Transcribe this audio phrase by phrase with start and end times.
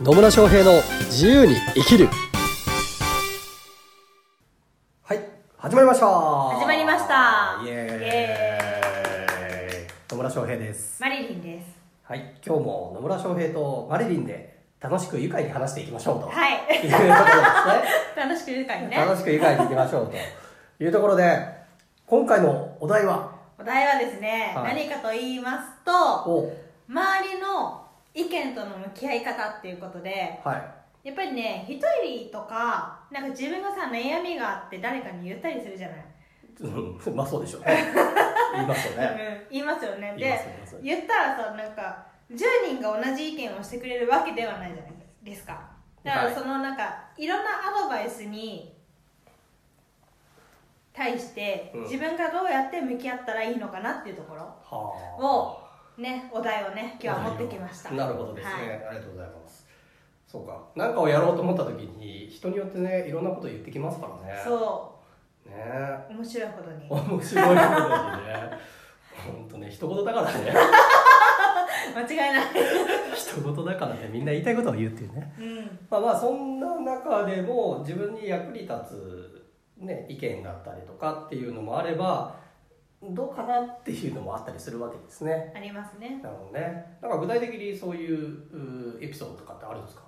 [0.00, 2.08] 野村翔平の自由に生きる。
[5.02, 5.20] はい
[5.56, 6.06] 始まりました。
[6.06, 7.60] 始まりました。
[7.64, 8.00] イエーイ。
[8.00, 11.00] イエ野村翔平です。
[11.00, 11.66] マリリンです。
[12.02, 16.52] はい今日も野村翔平とマリリンで楽しく愉快に話していきましょうと、はい。
[16.84, 17.22] いうところですね。
[18.16, 18.96] 楽しく愉快にね。
[18.96, 20.84] 楽しく愉快にいきましょうと。
[20.84, 21.48] いうところで
[22.06, 23.30] 今回のお題は？
[23.58, 24.74] お題はですね、はい。
[24.74, 25.92] 何かと言いますと
[26.28, 26.52] お。
[26.88, 27.83] 周りの
[28.14, 31.08] 意見との向き合い方っていうことではい。
[31.08, 36.06] やっぱりね一人とかなんか自分がさ悩みがあって誰かに言ったりするじゃない、
[36.60, 37.84] うん、 まあそうでしょうね。
[38.54, 39.42] 言いますよね。
[39.42, 40.14] うん、言いますよね。
[40.16, 42.36] です言ったらさなんか10
[42.78, 45.60] 人が同じ意見をしてくれるわけではないじゃないですか。
[46.02, 48.74] だかはいらそのなんかいろんなアドバイスに
[50.92, 51.82] 対してうん。
[51.82, 55.22] 自分がどうやって向き合ったらいいのかなっていうところはあ。
[55.22, 55.63] を
[55.98, 57.90] ねお題をね今日は持ってきました。
[57.92, 58.62] なるほどですね、はい。
[58.62, 59.66] ありがとうございます。
[60.26, 60.60] そうか。
[60.74, 64.40] 何かをやろうと思った時に人によってねいろんなこと言ってきますからね。
[64.44, 64.98] そ
[65.46, 65.48] う。
[65.48, 65.54] ね。
[66.10, 66.88] 面白いほどに。
[66.90, 68.58] 面白いことだしね。
[69.24, 70.52] 本当ね一言だからね。
[71.94, 72.44] 間違いない。
[73.14, 74.08] 一言だからね。
[74.10, 75.32] みんな言いたいことを言うっていうね。
[75.38, 75.78] うん。
[75.88, 79.46] まあまあそんな中でも自分に役に立つ、
[79.78, 82.34] ね、意見だったりとかっていうのもあれば
[83.12, 85.52] どうかなっていうのもあったりするわけですね。
[85.54, 86.20] ありますね。
[86.22, 86.96] なるほどね。
[87.02, 90.02] なんか具体的にそういううエピソードとかってあるんですか？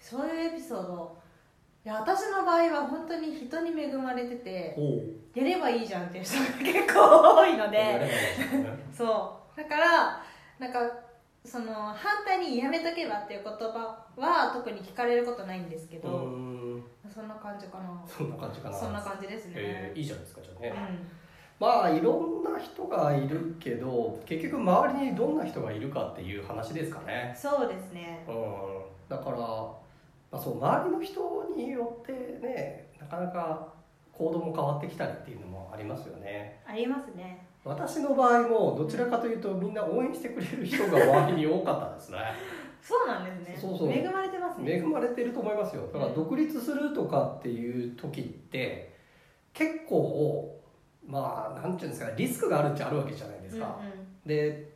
[0.00, 1.16] そういうエピソード。
[1.84, 4.76] いや私の場合は本当に人に恵まれてて
[5.34, 8.08] やればいいじゃんっていう人が結構多いので。
[8.96, 9.56] そう。
[9.56, 10.22] だから
[10.60, 10.78] なんか
[11.44, 16.08] その反対に「やめとけば」っていう言葉は特に聞かれることないんですけど、
[17.12, 18.00] そんな感じかな。
[18.06, 18.76] そんな感じかな。
[18.76, 21.08] そんな感じですね、えーいいじゃないですかじゃあね、うん
[21.62, 27.32] まあいろんな人がいるけど結局周りにどんな人がいるかっていう話ですかね。
[27.40, 28.24] そうですね。
[28.26, 28.34] うん。
[29.08, 29.78] だから、ま
[30.32, 32.12] あ、そう周りの人によって
[32.44, 33.68] ねなかなか
[34.10, 36.60] 行動も変わってきたりっていうのもありますよね。
[36.66, 37.46] ありますね。
[37.64, 42.18] 私の場合もどちらかというとみんな応援してくれる人が周りに多かったですね。
[42.82, 43.56] そうなんですね。
[43.56, 44.78] そうそう恵まれてますね。
[44.78, 45.86] 恵まれてると思いますよ。
[45.92, 48.92] だから独立するとかっていう時って
[49.52, 50.60] 結構
[51.06, 53.80] まあなんていうんですかねリスクがあるっちゃあるわけじゃないですか、
[54.24, 54.72] で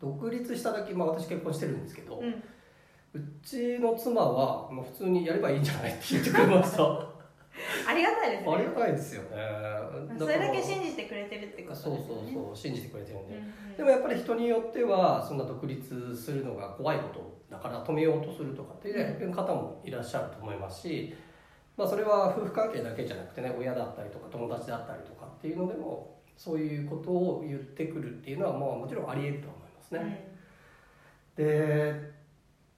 [0.00, 2.24] 独立した時、まあ、私結婚してるんですけど、うん。
[2.24, 2.42] うんうん
[3.14, 6.82] うちの妻はもう普通にやればいいんじゃないって言ってくれました。
[6.82, 7.08] あ
[7.88, 8.56] ありがたいですね。
[8.58, 9.28] りがたいですよね。
[10.18, 13.76] それだけじ信じてくれてるってことですそうそうそう信じてくれてるんで、うんうん。
[13.76, 21.14] でもやっぱり人によってはそんな独立するのが怖いことだから止めようとするとかっていう方もいらっしゃると思いますし、
[21.78, 30.28] まあ、それは夫婦関係だけじゃなくてね親だったりとか友達だったりとかっていうのでもそういうことを言ってくるっていうのはまあもちろんあり得ると思いますね。
[31.36, 32.18] で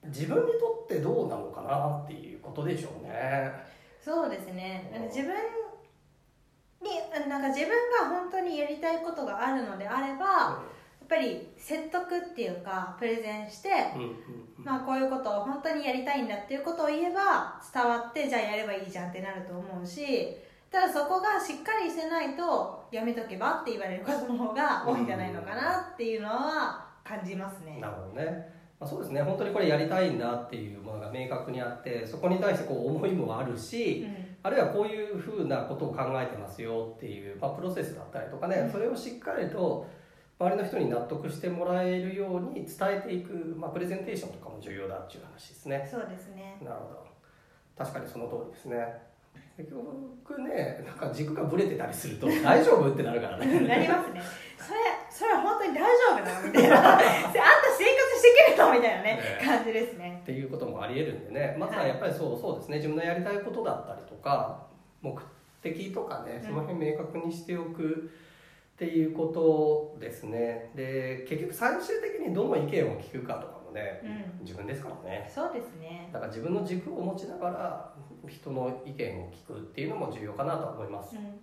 [0.05, 3.51] 自分にとってどうなのかなっていうことでしょうね。
[3.99, 5.33] そうですね自分
[6.81, 10.80] になんか自分が本当にやりたいことがあるのであればやっ
[11.11, 14.15] ぱり説得っていうかプレゼンして、うんうんうん。
[14.63, 20.37] まあ、こういうことを本当にやりたいんだっていうことを言えば伝わってじゃあやればいいじゃんってなると思うし
[20.71, 27.77] ただそこがしっかりしてないとやめとけばって言われることの方が多いんじゃないのかなっていうのは感じますね。
[27.81, 28.61] なるほどね。
[28.79, 29.21] まあ、そうですね。
[29.21, 34.31] 本当にこれやりたいんだっていうものが明確にあってそこに対してこう思いもあるし、うん。
[34.43, 39.87] あるいはこういうふうなことを考えてますよっていう、まあ、プロセスだったりとかねそれをしっかりと
[40.41, 45.87] 周りの人に納得してもらえるように伝えていく、まあ、プレゼンテーションとかも重要だっていう話ですね。
[45.89, 46.57] そうですね。
[46.63, 47.05] なるほど。
[47.77, 49.11] 確かにその通りですね。
[49.55, 53.45] 結局ねなんか軸がぶれてたりすると 大丈夫ってなるからね。
[53.67, 54.21] なりますね。
[54.57, 54.79] それ
[55.11, 56.89] それは本当に大丈夫なのみたいな。
[56.89, 57.05] あんた
[57.77, 59.21] 生活してけるのみたいなねね。
[59.45, 60.19] 感じですね。
[60.23, 61.55] っていうこともありえるんでね。
[61.59, 62.77] まずはやっぱりそうそうですね。
[62.77, 64.65] 自分のやりたいことだったりとか
[65.01, 65.15] 目
[65.61, 68.09] 的とかねその辺明確にしておく
[68.81, 70.71] っていうことですね。
[70.75, 74.01] で結局最終的にどの意見を聞くかとかもね、
[74.39, 74.43] うん。
[74.43, 75.29] 自分ですからね。
[75.31, 76.09] そうですね。
[76.11, 77.93] だから自分の軸を持ちながら
[78.27, 81.15] 人の意見を聞くっていうのも重要かなとは思います。
[81.15, 81.39] うん。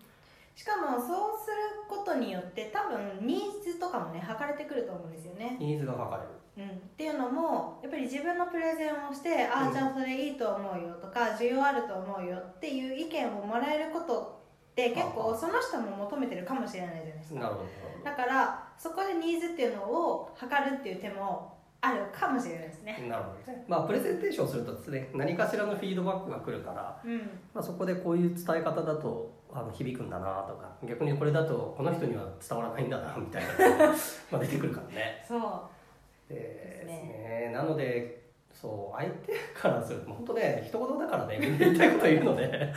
[0.56, 1.06] しかもそう
[1.38, 6.68] することによって多分ニーズとかもね測れてくると思うんですよね、ニーズが測れる。
[6.70, 9.68] うん、っていうのもやっぱり自分のプレゼンをしてあうん。
[9.68, 14.37] あじゃあそれいいと思うよとか需要あると思うよっていう意見をもらえること
[14.78, 17.40] って結構その人も求めてるかもしれないじゃないですか。
[17.40, 17.68] なるほど
[18.04, 23.06] だからそこでニーズっていうのを測るっていう手もあるかもしれないですね。
[23.08, 23.64] なるほどね。
[23.66, 27.18] まあプレゼンテーションするとですね何かしらのフィードバックが来るからうん。
[27.52, 33.94] まあ、そこでこういう伝え方だとあの響くんだなとか逆にこれだとこの人には伝わらないんだなみたいなのが
[34.30, 35.24] まあ出てくるからね。
[35.26, 36.32] そう。
[36.32, 37.50] でですね。
[37.52, 38.27] なので
[38.60, 42.74] そう相手からすると本当ね一言だからねみんな言いたいこと言うので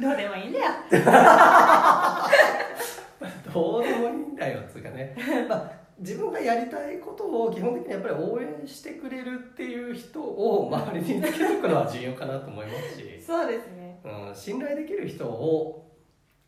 [0.00, 0.64] どうでもいいんだよ。
[3.54, 5.14] どうでもいいんだよっつうかね、
[5.48, 14.00] まあ、自分がやりたいことを基本的にやっぱり応援してくれるっていう人を周りにつけとくのは重要かなと思いますし、そうですね。
[14.04, 15.88] うん、信頼できる人を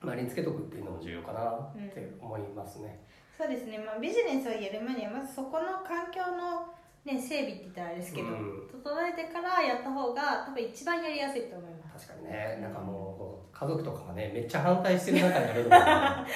[0.02, 3.04] 周りにつけとくっていうのも重要かなって思いますね。
[3.36, 8.68] そうですね、まあ、ビジネスをやる前にはまずそこの環境の、ね、整備って言ったらあれですけど、うん。
[8.72, 12.08] 整えてからやった方が多分一番やりやすいと思います。
[12.08, 12.58] 確かにね。
[12.62, 16.26] なんかもう家族とかがねめっちゃ反対してる中でやるのは、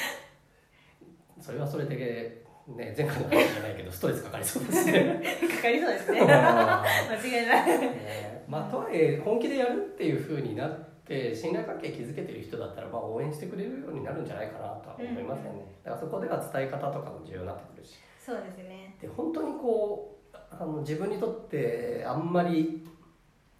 [1.40, 5.22] それはそれでね前回の話じゃないけどストレスかかりそうですね。
[5.56, 6.20] かかりそうですね。
[6.20, 7.78] ま間違いない。
[7.80, 8.44] ね。
[8.46, 10.70] まあとはいえ本気でやるっていうふうになっ
[11.06, 17.98] て信頼関係築けてる人だったらまあ応援してくれるようになるんじゃないかなとは思いますよね、だからそこでは伝え方とかも重要になってくるし。
[18.18, 18.94] そうですね。
[19.00, 20.17] で本当にこう
[20.50, 22.86] あの自分にとってあんまり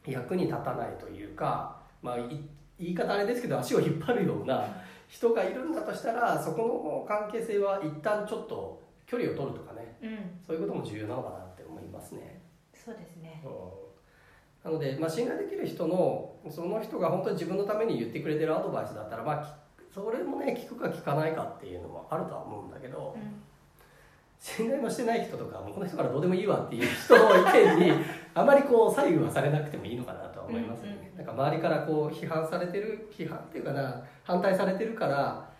[0.06, 2.40] 役に立たないというか、まあ、い
[2.78, 4.64] 言い方あれですけど足を引っ張るような
[5.08, 10.18] 人がいるんだとしたらそこの関係性は一旦ちょっと距離を取るとかねうん。
[10.46, 12.40] そういうことも重要なのかなって思いますね。
[12.72, 13.42] そうですね。
[13.44, 14.70] うん。
[14.70, 23.42] なので、まあ、信頼できる人のその人が本当に自分のために言ってくれてるアドバイスだったら、まあ、きそれもね聞くか聞かないかっていうのもあるとは思うんだけど、うん
[24.40, 28.04] 信頼もしてない人とかもうこの人からどうでもいいわっていう人の意見に
[28.34, 35.50] あまりこう左右はされなくてもいいのかなとは思いますよね、うんなんか周りからこう批判されてる批判っていうかな反対されてるから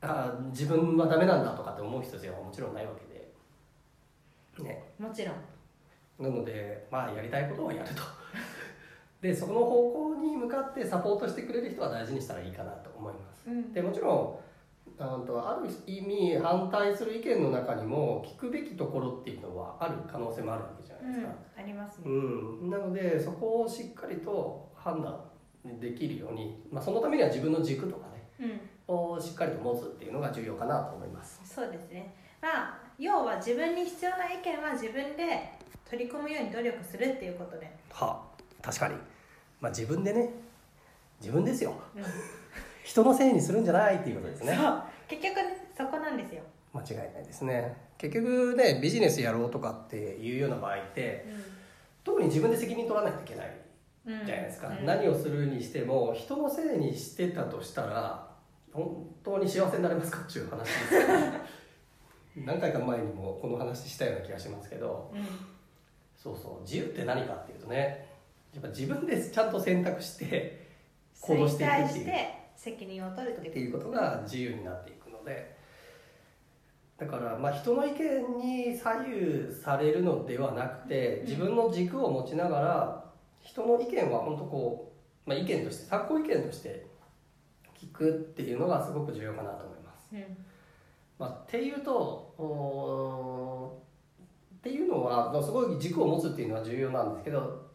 [0.00, 4.68] あー自分はダメなんだとかって思う人はもちろんないわけで。
[4.68, 4.92] ね。
[4.98, 5.36] もちろん。
[6.18, 8.02] なのでまあやりたいことをやると。
[9.22, 13.44] でその方向に向かってサポートしてくれる人は大事にしたらいいかなと思います。
[13.46, 13.72] うん。
[13.72, 14.38] でもちろん
[14.98, 22.04] あとある意味反対する意見の中にも聞くべきところっていうのはある可能性もあるわけじゃないですか、ありますね。
[22.06, 22.10] う
[22.66, 22.70] ん。
[22.70, 25.20] なのでそこをしっかりと判断
[25.80, 28.94] できるように、まあ、そのためには自分の軸とかねうん。
[28.94, 31.40] をしっかりと持つっていうのが重要かなと思います。
[31.44, 32.14] そうですね。
[32.40, 35.52] まあ要は自分に必要な意見は自分で
[35.90, 38.22] 取り込むように努力するっていうことで、は
[38.62, 38.94] 確かに、
[39.60, 40.30] まあ、自分でね。
[41.20, 41.74] 自分ですよ。
[41.94, 42.02] うん
[42.86, 44.56] 人のせいにするんじゃないっていうことですね。
[45.08, 46.42] 結局ねそこなんですよ、
[46.72, 47.76] 間違いないですね。
[47.98, 51.26] 結局ねビジネスやろうとかっていうような場合って
[52.04, 53.56] 特に自分で責任取らないといけない
[54.06, 54.86] うんじゃないですか、うん。
[54.86, 58.28] 何をするにしても人のせいにしてたとしたら
[58.72, 60.20] 本当に幸せになれますか？
[60.20, 60.94] っていう話です。
[60.94, 61.00] よ
[62.46, 65.10] 何回か前にもこの話したような気がしますけど。
[65.12, 65.24] うん。
[66.16, 66.62] そうそう。
[66.62, 68.06] 自由って何かっていうとね
[68.54, 70.66] やっぱ自分でちゃんと選択して
[71.20, 72.06] 行動していくっていう
[72.56, 75.56] 責任を取るとっていうことが自由になっていくので。
[76.98, 83.04] だからまあ人の意見に左右されるのではなくて自分の軸を持ちながら
[83.42, 84.92] 人の意見は本当こ
[85.26, 86.86] う、まあ、意見として参考意見として
[87.78, 90.08] 聞くっていうのがすごく重要かなと思います。
[90.12, 90.24] うん。
[91.18, 92.34] まあ、っていうと
[94.58, 97.66] っていうのはまあすごい軸を持つっていうのは重要なんですけど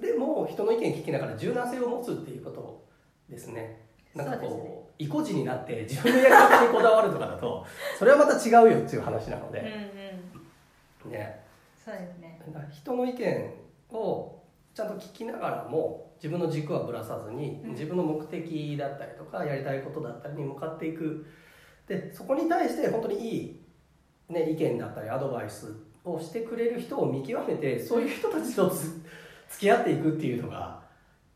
[0.00, 2.86] でも人の意見聞きながら柔軟性を持つっていうこと
[3.28, 7.66] ですねなんかこう意固地になって自分のやり方にこだわるとかだと
[7.98, 11.10] それはまた違うよっていう話なのうんうん。
[11.10, 11.40] で、ね、
[11.82, 12.40] そうですね。
[12.70, 13.54] 人の意見
[13.90, 14.36] を
[14.74, 17.70] ちゃんと聞きながらも自分の軸はぶらさずにうん。
[17.70, 21.26] 自分の目的だったりとかやりたいことだったりに向かっていく。
[21.86, 23.60] でそこに対して本当にいい、
[24.28, 29.02] ね、意見だったりアドバイスをしてくれる人を見極めてそういう人たちとつ
[29.48, 30.79] 付き合っていくっていうのが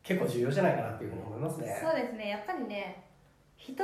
[0.05, 1.81] 結構重要じゃないかなっていうふうに思いますね。
[1.83, 2.29] そうですね。
[2.29, 3.05] やっぱりね
[3.57, 3.83] 人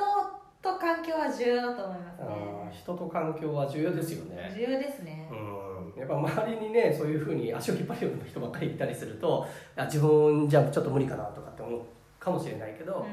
[0.62, 2.26] と環境は重要だと思いますね。
[2.70, 4.52] 人と環境は重要ですよね。
[4.54, 5.26] 重要ですね。
[5.32, 5.98] うん。
[5.98, 9.46] やっぱ周りにねそういうふうに足を引っ張るような人ばっかりいたりすると
[9.76, 11.80] あ自分じゃちょっと無理かなとかって思う
[12.18, 13.04] かもしれないけど、うん。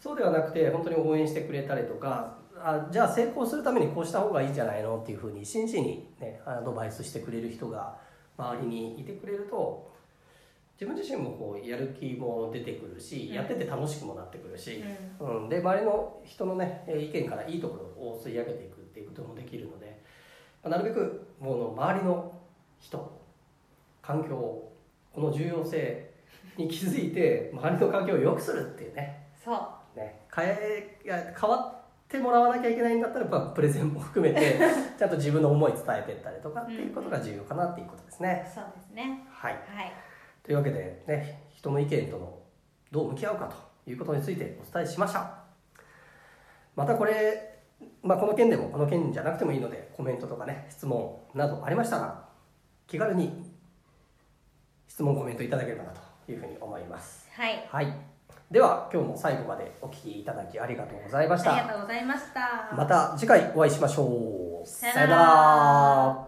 [0.00, 7.96] そうではなくて本当に応援してくれたりとかあじゃあ成功するためにこうした方がいいんじゃないのっていうふうに真摯に、ね、アドバイスしてくれる人が
[8.36, 9.94] 周りにいてくれると
[10.78, 13.34] 自分自身もこうやる気も出てくるし、うん。
[13.34, 14.82] やってて楽しくもなってくるし、
[15.18, 20.02] ううん、で周りの人のねえー意見からいいところを吸い上げていくっていうこともできるので
[20.62, 22.32] まあなるべくもの周りの
[22.78, 23.20] 人
[24.02, 24.30] 環境
[25.12, 26.10] この重要性
[26.58, 29.26] に気づいて 周りの環境を良くするっていうね。
[29.34, 29.98] そう。
[29.98, 30.26] ね。
[30.34, 34.58] 変え変わってもらわなきゃいけないんだったらやっぱプレゼンも含めて
[34.98, 38.50] ちゃんと自分の思い伝えていったりとかっていうことが重要かなっていうことですね。
[38.54, 39.26] そうですね。
[39.30, 40.05] はい、はい
[40.46, 42.38] というわけでね人の意見との
[42.90, 43.52] どう向き合うか
[43.84, 45.44] ということについてお伝えしました。
[46.76, 47.58] またこれ、
[48.02, 52.28] まあ、この件でもこの件じゃなくてもいいのでコメントとかね質問などありましたら
[52.86, 53.44] 気軽に
[54.86, 57.28] 質質問コメントいただければなというふうに思います。
[57.36, 57.68] はい。
[57.70, 57.92] はい。
[58.50, 61.54] では今日も最後までお聞きいただきありがとうございました。
[61.54, 62.74] ありがとうございました。
[62.74, 64.66] また次回お会いしましょう。
[64.66, 66.25] さよなら